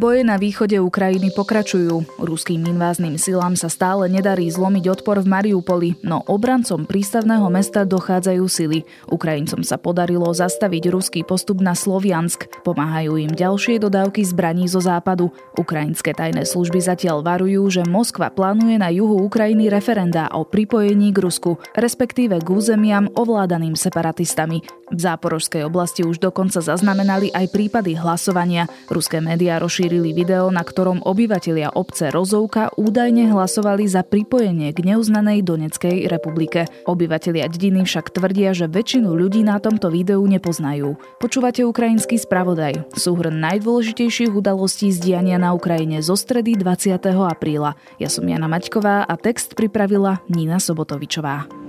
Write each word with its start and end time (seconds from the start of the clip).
Boje 0.00 0.24
na 0.24 0.40
východe 0.40 0.80
Ukrajiny 0.80 1.28
pokračujú. 1.36 2.24
Ruským 2.24 2.64
invázným 2.64 3.20
silám 3.20 3.52
sa 3.52 3.68
stále 3.68 4.08
nedarí 4.08 4.48
zlomiť 4.48 4.96
odpor 4.96 5.20
v 5.20 5.28
Mariupoli, 5.28 6.00
no 6.00 6.24
obrancom 6.24 6.88
prístavného 6.88 7.44
mesta 7.52 7.84
dochádzajú 7.84 8.44
sily. 8.48 8.88
Ukrajincom 9.12 9.60
sa 9.60 9.76
podarilo 9.76 10.32
zastaviť 10.32 10.88
ruský 10.88 11.20
postup 11.20 11.60
na 11.60 11.76
Sloviansk. 11.76 12.48
Pomáhajú 12.64 13.20
im 13.20 13.28
ďalšie 13.28 13.76
dodávky 13.76 14.24
zbraní 14.24 14.72
zo 14.72 14.80
západu. 14.80 15.36
Ukrajinské 15.60 16.16
tajné 16.16 16.48
služby 16.48 16.80
zatiaľ 16.80 17.20
varujú, 17.20 17.68
že 17.68 17.84
Moskva 17.84 18.32
plánuje 18.32 18.80
na 18.80 18.88
juhu 18.88 19.20
Ukrajiny 19.20 19.68
referenda 19.68 20.32
o 20.32 20.48
pripojení 20.48 21.12
k 21.12 21.28
Rusku, 21.28 21.60
respektíve 21.76 22.40
k 22.40 22.48
územiam 22.48 23.04
ovládaným 23.20 23.76
separatistami. 23.76 24.64
V 24.90 24.98
záporožskej 24.98 25.68
oblasti 25.68 26.08
už 26.08 26.24
dokonca 26.24 26.64
zaznamenali 26.64 27.28
aj 27.36 27.52
prípady 27.52 28.00
hlasovania. 28.00 28.64
Ruské 28.88 29.20
médiá 29.20 29.60
rozšírili 29.60 29.89
video, 29.98 30.46
na 30.54 30.62
ktorom 30.62 31.02
obyvatelia 31.02 31.74
obce 31.74 32.14
Rozovka 32.14 32.70
údajne 32.78 33.26
hlasovali 33.34 33.90
za 33.90 34.06
pripojenie 34.06 34.70
k 34.70 34.94
neuznanej 34.94 35.42
Doneckej 35.42 36.06
republike. 36.06 36.70
Obyvatelia 36.86 37.50
dediny 37.50 37.82
však 37.82 38.14
tvrdia, 38.14 38.54
že 38.54 38.70
väčšinu 38.70 39.10
ľudí 39.10 39.42
na 39.42 39.58
tomto 39.58 39.90
videu 39.90 40.22
nepoznajú. 40.22 40.94
Počúvate 41.18 41.66
ukrajinský 41.66 42.22
spravodaj. 42.22 42.86
Súhrn 42.94 43.42
najdôležitejších 43.42 44.30
udalostí 44.30 44.94
z 44.94 45.18
na 45.34 45.50
Ukrajine 45.50 45.98
zo 46.06 46.14
stredy 46.14 46.54
20. 46.54 47.02
apríla. 47.26 47.74
Ja 47.98 48.06
som 48.06 48.22
Jana 48.30 48.46
Maťková 48.46 49.02
a 49.02 49.14
text 49.18 49.58
pripravila 49.58 50.22
Nina 50.30 50.62
Sobotovičová. 50.62 51.59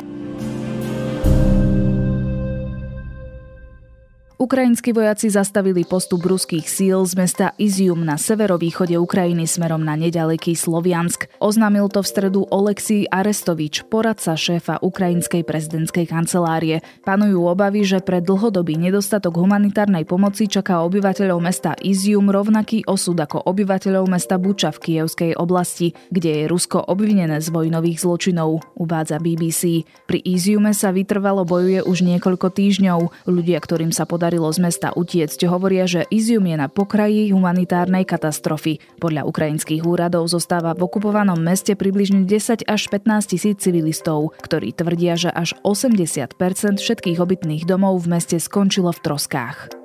Ukrajinskí 4.41 4.89
vojaci 4.89 5.29
zastavili 5.29 5.85
postup 5.85 6.25
ruských 6.25 6.65
síl 6.65 7.05
z 7.05 7.13
mesta 7.13 7.53
Izium 7.61 8.01
na 8.01 8.17
severovýchode 8.17 8.97
Ukrajiny 8.97 9.45
smerom 9.45 9.85
na 9.85 9.93
nedaleký 9.93 10.57
Sloviansk. 10.57 11.29
Oznámil 11.37 11.85
to 11.93 12.01
v 12.01 12.09
stredu 12.09 12.41
Oleksij 12.49 13.05
Arestovič, 13.13 13.85
poradca 13.85 14.33
šéfa 14.33 14.81
ukrajinskej 14.81 15.45
prezidentskej 15.45 16.09
kancelárie. 16.09 16.81
Panujú 17.05 17.53
obavy, 17.53 17.85
že 17.85 18.01
pre 18.01 18.17
dlhodobý 18.17 18.81
nedostatok 18.81 19.37
humanitárnej 19.37 20.09
pomoci 20.09 20.49
čaká 20.49 20.81
obyvateľov 20.89 21.37
mesta 21.37 21.77
Izium 21.77 22.33
rovnaký 22.33 22.81
osud 22.89 23.21
ako 23.21 23.45
obyvateľov 23.45 24.09
mesta 24.09 24.41
Buča 24.41 24.73
v 24.73 24.81
Kievskej 24.89 25.31
oblasti, 25.37 25.93
kde 26.09 26.33
je 26.33 26.43
Rusko 26.49 26.89
obvinené 26.89 27.45
z 27.45 27.53
vojnových 27.53 28.01
zločinov, 28.01 28.65
uvádza 28.73 29.21
BBC. 29.21 29.85
Pri 30.09 30.17
Iziume 30.17 30.73
sa 30.73 30.89
vytrvalo 30.89 31.45
bojuje 31.45 31.85
už 31.85 32.01
niekoľko 32.09 32.49
týždňov. 32.49 33.29
Ľudia, 33.29 33.61
ktorým 33.61 33.93
sa 33.93 34.09
podarí 34.09 34.30
podarilo 34.31 34.47
z 34.55 34.63
mesta 34.63 34.95
utiecť, 34.95 35.43
hovoria, 35.51 35.83
že 35.83 36.07
Izium 36.07 36.47
je 36.47 36.55
na 36.55 36.71
pokraji 36.71 37.35
humanitárnej 37.35 38.07
katastrofy. 38.07 38.79
Podľa 39.03 39.27
ukrajinských 39.27 39.83
úradov 39.83 40.31
zostáva 40.31 40.71
v 40.71 40.87
okupovanom 40.87 41.35
meste 41.35 41.75
približne 41.75 42.23
10 42.23 42.63
až 42.63 42.81
15 42.87 43.27
tisíc 43.27 43.59
civilistov, 43.59 44.31
ktorí 44.39 44.71
tvrdia, 44.71 45.19
že 45.19 45.35
až 45.35 45.59
80% 45.67 46.31
všetkých 46.79 47.19
obytných 47.19 47.67
domov 47.67 48.07
v 48.07 48.15
meste 48.15 48.39
skončilo 48.39 48.95
v 48.95 49.03
troskách. 49.03 49.80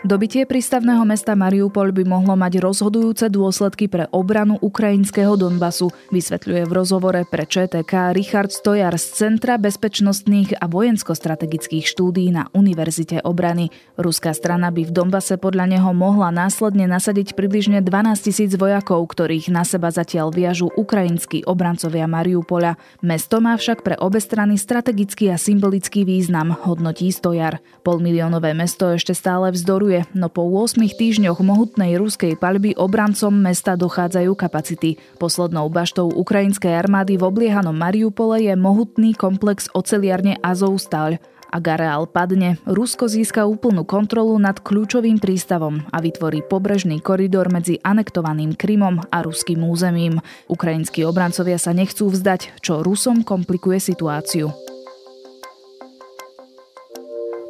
Dobitie 0.00 0.48
prístavného 0.48 1.04
mesta 1.04 1.36
Mariupol 1.36 1.92
by 1.92 2.08
mohlo 2.08 2.32
mať 2.32 2.56
rozhodujúce 2.64 3.28
dôsledky 3.28 3.84
pre 3.84 4.08
obranu 4.16 4.56
ukrajinského 4.56 5.36
Donbasu, 5.36 5.92
vysvetľuje 6.08 6.64
v 6.64 6.72
rozhovore 6.72 7.20
pre 7.28 7.44
ČTK 7.44 8.16
Richard 8.16 8.48
Stojar 8.48 8.96
z 8.96 9.04
Centra 9.12 9.60
bezpečnostných 9.60 10.56
a 10.56 10.72
vojensko-strategických 10.72 11.84
štúdí 11.84 12.32
na 12.32 12.48
Univerzite 12.56 13.20
obrany. 13.28 13.68
Ruská 14.00 14.32
strana 14.32 14.72
by 14.72 14.88
v 14.88 14.94
Donbase 14.96 15.36
podľa 15.36 15.68
neho 15.68 15.92
mohla 15.92 16.32
následne 16.32 16.88
nasadiť 16.88 17.36
približne 17.36 17.84
12 17.84 18.24
tisíc 18.24 18.56
vojakov, 18.56 19.04
ktorých 19.04 19.52
na 19.52 19.68
seba 19.68 19.92
zatiaľ 19.92 20.32
viažú 20.32 20.72
ukrajinskí 20.80 21.44
obrancovia 21.44 22.08
Mariupola. 22.08 22.80
Mesto 23.04 23.44
má 23.44 23.52
však 23.52 23.84
pre 23.84 24.00
obe 24.00 24.16
strany 24.24 24.56
strategický 24.56 25.28
a 25.28 25.36
symbolický 25.36 26.08
význam, 26.08 26.56
hodnotí 26.56 27.12
Stojar. 27.12 27.60
Polmiliónové 27.84 28.56
mesto 28.56 28.88
ešte 28.88 29.12
stále 29.12 29.52
vzdoruje 29.52 29.89
funguje, 29.90 30.06
no 30.14 30.30
po 30.30 30.46
8 30.46 30.78
týždňoch 30.86 31.42
mohutnej 31.42 31.98
ruskej 31.98 32.38
paľby 32.38 32.78
obrancom 32.78 33.34
mesta 33.34 33.74
dochádzajú 33.74 34.38
kapacity. 34.38 35.02
Poslednou 35.18 35.66
baštou 35.66 36.06
ukrajinskej 36.14 36.70
armády 36.78 37.18
v 37.18 37.26
obliehanom 37.26 37.74
Mariupole 37.74 38.46
je 38.46 38.54
mohutný 38.54 39.18
komplex 39.18 39.66
oceliarne 39.74 40.38
Azovstal. 40.46 41.18
Ak 41.50 41.66
areál 41.66 42.06
padne, 42.06 42.62
Rusko 42.62 43.10
získa 43.10 43.42
úplnú 43.42 43.82
kontrolu 43.82 44.38
nad 44.38 44.62
kľúčovým 44.62 45.18
prístavom 45.18 45.82
a 45.90 45.98
vytvorí 45.98 46.46
pobrežný 46.46 47.02
koridor 47.02 47.50
medzi 47.50 47.82
anektovaným 47.82 48.54
Krymom 48.54 49.02
a 49.10 49.26
ruským 49.26 49.58
územím. 49.66 50.22
Ukrajinskí 50.46 51.02
obrancovia 51.02 51.58
sa 51.58 51.74
nechcú 51.74 52.06
vzdať, 52.06 52.62
čo 52.62 52.86
Rusom 52.86 53.26
komplikuje 53.26 53.82
situáciu. 53.82 54.69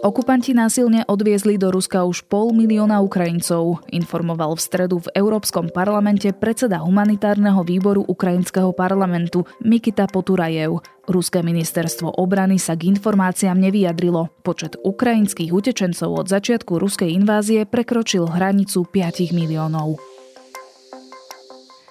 Okupanti 0.01 0.57
násilne 0.57 1.05
odviezli 1.05 1.61
do 1.61 1.69
Ruska 1.69 2.09
už 2.09 2.25
pol 2.25 2.57
milióna 2.57 3.05
Ukrajincov, 3.05 3.85
informoval 3.93 4.57
v 4.57 4.65
stredu 4.65 4.97
v 5.05 5.13
Európskom 5.13 5.69
parlamente 5.69 6.33
predseda 6.33 6.81
humanitárneho 6.81 7.61
výboru 7.61 8.09
Ukrajinského 8.09 8.73
parlamentu 8.73 9.45
Mikita 9.61 10.09
Poturajev. 10.09 10.81
Ruské 11.05 11.45
ministerstvo 11.45 12.17
obrany 12.17 12.57
sa 12.57 12.81
k 12.81 12.89
informáciám 12.97 13.61
nevyjadrilo. 13.61 14.33
Počet 14.41 14.81
ukrajinských 14.81 15.53
utečencov 15.53 16.25
od 16.25 16.33
začiatku 16.33 16.81
ruskej 16.81 17.13
invázie 17.13 17.69
prekročil 17.69 18.25
hranicu 18.25 18.89
5 18.89 19.37
miliónov. 19.37 20.01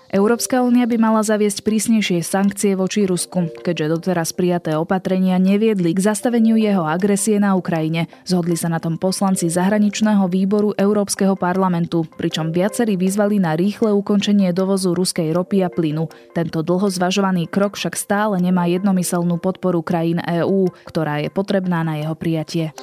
Európska 0.09 0.65
únia 0.65 0.89
by 0.89 0.97
mala 0.97 1.21
zaviesť 1.21 1.61
prísnejšie 1.61 2.25
sankcie 2.25 2.73
voči 2.73 3.05
Rusku, 3.05 3.45
keďže 3.61 3.93
doteraz 3.93 4.33
prijaté 4.33 4.73
opatrenia 4.73 5.37
neviedli 5.37 5.93
k 5.93 6.01
zastaveniu 6.01 6.57
jeho 6.57 6.81
agresie 6.81 7.37
na 7.37 7.53
Ukrajine. 7.53 8.09
Zhodli 8.25 8.57
sa 8.57 8.73
na 8.73 8.81
tom 8.81 8.97
poslanci 8.97 9.53
zahraničného 9.53 10.25
výboru 10.25 10.73
Európskeho 10.73 11.37
parlamentu, 11.37 12.09
pričom 12.17 12.49
viacerí 12.49 12.97
vyzvali 12.97 13.37
na 13.37 13.53
rýchle 13.53 13.93
ukončenie 13.93 14.49
dovozu 14.49 14.97
ruskej 14.97 15.29
ropy 15.29 15.61
a 15.61 15.69
plynu. 15.69 16.09
Tento 16.33 16.65
dlho 16.65 16.89
zvažovaný 16.89 17.45
krok 17.45 17.77
však 17.77 17.93
stále 17.93 18.41
nemá 18.41 18.65
jednomyselnú 18.65 19.37
podporu 19.37 19.85
krajín 19.85 20.25
EÚ, 20.25 20.73
ktorá 20.89 21.21
je 21.21 21.29
potrebná 21.29 21.85
na 21.85 22.01
jeho 22.01 22.17
prijatie. 22.17 22.73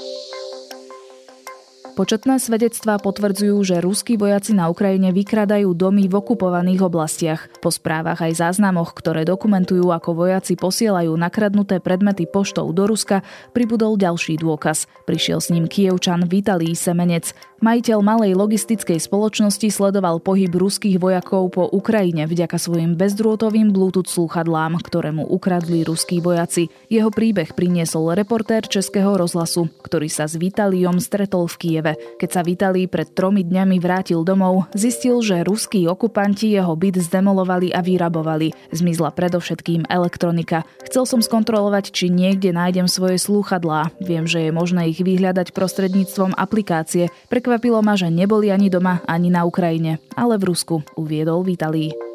Početné 1.97 2.37
svedectvá 2.37 3.01
potvrdzujú, 3.01 3.57
že 3.65 3.81
ruskí 3.81 4.21
vojaci 4.21 4.53
na 4.53 4.69
Ukrajine 4.69 5.17
vykradajú 5.17 5.73
domy 5.73 6.13
v 6.13 6.21
okupovaných 6.21 6.85
oblastiach. 6.85 7.49
Po 7.65 7.73
správach 7.73 8.21
aj 8.21 8.37
záznamoch, 8.37 8.93
ktoré 8.93 9.25
dokumentujú, 9.25 9.89
ako 9.89 10.29
vojaci 10.29 10.61
posielajú 10.61 11.17
nakradnuté 11.17 11.81
predmety 11.81 12.29
poštou 12.29 12.69
do 12.77 12.85
Ruska, 12.85 13.25
pribudol 13.57 13.97
ďalší 13.97 14.37
dôkaz. 14.37 14.85
Prišiel 15.09 15.41
s 15.41 15.49
ním 15.49 15.65
kievčan 15.73 16.29
Vitalij 16.29 16.77
Semenec. 16.77 17.33
Majiteľ 17.65 18.05
malej 18.05 18.37
logistickej 18.37 19.01
spoločnosti 19.01 19.65
sledoval 19.73 20.21
pohyb 20.21 20.53
ruských 20.53 21.01
vojakov 21.01 21.57
po 21.57 21.65
Ukrajine 21.65 22.29
vďaka 22.29 22.61
svojim 22.61 23.01
bezdrôtovým 23.01 23.73
Bluetooth 23.73 24.13
slúchadlám, 24.13 24.85
ktoré 24.85 25.17
mu 25.17 25.25
ukradli 25.25 25.81
ruskí 25.81 26.21
vojaci. 26.21 26.69
Jeho 26.93 27.09
príbeh 27.09 27.57
priniesol 27.57 28.13
reportér 28.13 28.69
Českého 28.69 29.17
rozhlasu, 29.17 29.73
ktorý 29.81 30.13
sa 30.13 30.29
s 30.29 30.37
Vitaliom 30.37 31.01
stretol 31.01 31.49
v 31.49 31.57
Kieve. 31.57 31.86
Kieve. 31.87 32.19
Keď 32.19 32.31
sa 32.33 32.43
Vitalí 32.43 32.91
pred 32.91 33.07
tromi 33.15 33.47
dňami 33.47 33.79
vrátil 33.79 34.27
domov, 34.27 34.67
zistil, 34.75 35.23
že 35.23 35.47
ruskí 35.47 35.87
okupanti 35.87 36.51
jeho 36.51 36.75
byt 36.75 36.99
zdemolovali 36.99 37.71
a 37.71 37.85
vyrabovali. 37.85 38.51
Zmizla 38.75 39.15
predovšetkým 39.15 39.87
elektronika. 39.87 40.67
Chcel 40.89 41.07
som 41.07 41.21
skontrolovať, 41.23 41.95
či 41.95 42.11
niekde 42.11 42.51
nájdem 42.51 42.91
svoje 42.91 43.21
slúchadlá. 43.23 43.95
Viem, 44.03 44.27
že 44.27 44.49
je 44.49 44.51
možné 44.51 44.91
ich 44.91 44.99
vyhľadať 44.99 45.55
prostredníctvom 45.55 46.35
aplikácie. 46.35 47.13
Prekvapilo 47.31 47.79
ma, 47.85 47.95
že 47.95 48.11
neboli 48.11 48.51
ani 48.51 48.73
doma, 48.73 49.05
ani 49.07 49.31
na 49.31 49.47
Ukrajine, 49.47 50.03
ale 50.19 50.41
v 50.41 50.51
Rusku, 50.51 50.83
uviedol 50.99 51.47
Vitalí. 51.47 52.06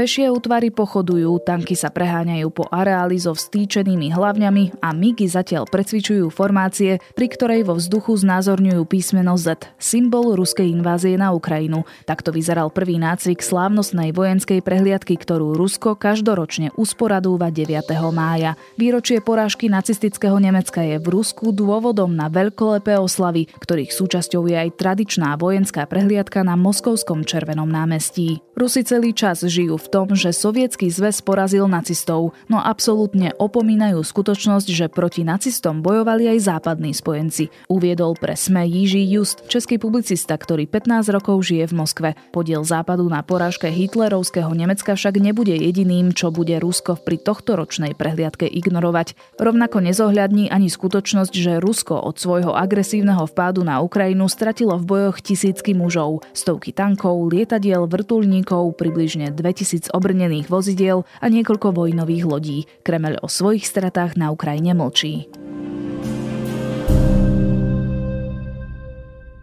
Pešie 0.00 0.32
útvary 0.32 0.72
pochodujú, 0.72 1.44
tanky 1.44 1.76
sa 1.76 1.92
preháňajú 1.92 2.48
po 2.56 2.64
areáli 2.72 3.20
so 3.20 3.36
vstýčenými 3.36 4.08
hlavňami 4.16 4.80
a 4.80 4.96
MIGy 4.96 5.28
zatiaľ 5.28 5.68
precvičujú 5.68 6.32
formácie, 6.32 7.04
pri 7.12 7.28
ktorej 7.28 7.68
vo 7.68 7.76
vzduchu 7.76 8.16
znázorňujú 8.16 8.80
písmeno 8.88 9.36
Z, 9.36 9.60
symbol 9.76 10.40
ruskej 10.40 10.72
invázie 10.72 11.20
na 11.20 11.36
Ukrajinu. 11.36 11.84
Takto 12.08 12.32
vyzeral 12.32 12.72
prvý 12.72 12.96
nácvik 12.96 13.44
slávnostnej 13.44 14.16
vojenskej 14.16 14.64
prehliadky, 14.64 15.20
ktorú 15.20 15.52
Rusko 15.52 16.00
každoročne 16.00 16.72
usporadúva 16.80 17.52
9. 17.52 17.84
mája. 18.08 18.56
Výročie 18.80 19.20
porážky 19.20 19.68
nacistického 19.68 20.40
Nemecka 20.40 20.80
je 20.80 20.96
v 20.96 21.12
Rusku 21.12 21.52
dôvodom 21.52 22.08
na 22.08 22.32
veľkolepé 22.32 22.96
oslavy, 22.96 23.52
ktorých 23.60 23.92
súčasťou 23.92 24.48
je 24.48 24.64
aj 24.64 24.80
tradičná 24.80 25.36
vojenská 25.36 25.84
prehliadka 25.84 26.40
na 26.40 26.56
Moskovskom 26.56 27.20
červenom 27.28 27.68
námestí. 27.68 28.40
Rusi 28.56 28.80
celý 28.80 29.12
čas 29.12 29.44
žijú 29.44 29.76
v 29.76 29.89
tom, 29.90 30.14
že 30.14 30.30
sovietský 30.30 30.86
zväz 30.86 31.18
porazil 31.26 31.66
nacistov, 31.66 32.38
no 32.46 32.62
absolútne 32.62 33.34
opomínajú 33.34 33.98
skutočnosť, 33.98 34.68
že 34.70 34.86
proti 34.86 35.26
nacistom 35.26 35.82
bojovali 35.82 36.30
aj 36.30 36.38
západní 36.46 36.94
spojenci. 36.94 37.50
Uviedol 37.66 38.14
pre 38.14 38.38
SME 38.38 38.70
Jiří 38.70 39.02
Just, 39.10 39.50
český 39.50 39.82
publicista, 39.82 40.38
ktorý 40.38 40.70
15 40.70 41.10
rokov 41.10 41.42
žije 41.42 41.74
v 41.74 41.74
Moskve. 41.74 42.08
Podiel 42.30 42.62
západu 42.62 43.10
na 43.10 43.26
porážke 43.26 43.66
hitlerovského 43.66 44.54
Nemecka 44.54 44.94
však 44.94 45.18
nebude 45.18 45.58
jediným, 45.58 46.14
čo 46.14 46.30
bude 46.30 46.54
Rusko 46.62 46.94
pri 47.02 47.18
tohto 47.18 47.58
ročnej 47.58 47.98
prehliadke 47.98 48.46
ignorovať. 48.46 49.18
Rovnako 49.42 49.82
nezohľadní 49.82 50.54
ani 50.54 50.70
skutočnosť, 50.70 51.34
že 51.34 51.58
Rusko 51.58 51.98
od 51.98 52.14
svojho 52.14 52.54
agresívneho 52.54 53.26
vpádu 53.26 53.66
na 53.66 53.82
Ukrajinu 53.82 54.30
stratilo 54.30 54.78
v 54.78 54.86
bojoch 54.86 55.18
tisícky 55.18 55.74
mužov, 55.74 56.22
stovky 56.30 56.70
tankov, 56.70 57.26
lietadiel, 57.26 57.90
vrtulníkov, 57.90 58.78
približne 58.78 59.34
2000 59.34 59.79
obrnených 59.88 60.52
vozidiel 60.52 61.08
a 61.24 61.32
niekoľko 61.32 61.72
vojnových 61.72 62.24
lodí. 62.28 62.58
Kremel 62.84 63.16
o 63.24 63.32
svojich 63.32 63.64
stratách 63.64 64.20
na 64.20 64.28
Ukrajine 64.28 64.76
mlčí. 64.76 65.32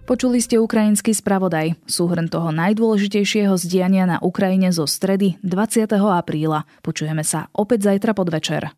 Počuli 0.08 0.40
ste 0.40 0.56
ukrajinský 0.56 1.12
spravodaj, 1.12 1.76
súhrn 1.84 2.32
toho 2.32 2.56
najdôležitejšieho 2.56 3.60
zdiania 3.60 4.08
na 4.08 4.18
Ukrajine 4.24 4.72
zo 4.72 4.88
stredy 4.88 5.36
20. 5.44 5.84
apríla. 6.00 6.64
Počujeme 6.80 7.28
sa 7.28 7.52
opäť 7.52 7.92
zajtra 7.92 8.16
podvečer. 8.16 8.72